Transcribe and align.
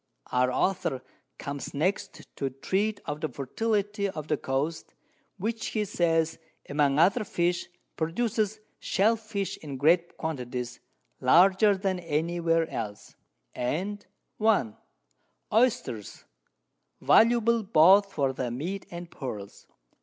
Our 0.31 0.51
Author 0.51 1.03
comes 1.37 1.75
next 1.75 2.25
to 2.37 2.49
treat 2.49 2.99
of 3.05 3.21
the 3.21 3.29
Fertility 3.29 4.09
of 4.09 4.29
the 4.29 4.35
Coast, 4.37 4.95
which, 5.37 5.67
he 5.67 5.85
says, 5.85 6.39
among 6.67 6.97
other 6.97 7.23
Fish 7.23 7.67
produces 7.97 8.61
Shell 8.79 9.17
Fish 9.17 9.57
in 9.57 9.77
greater 9.77 10.11
Quantities, 10.13 10.79
larger 11.19 11.77
than 11.77 11.99
any 11.99 12.39
where 12.39 12.67
else, 12.71 13.15
and 13.53 14.03
1. 14.37 14.75
Oisters, 15.53 16.25
valuable 16.99 17.61
both 17.61 18.11
for 18.11 18.33
their 18.33 18.49
Meat 18.49 18.87
and 18.89 19.11
Pearls. 19.11 19.67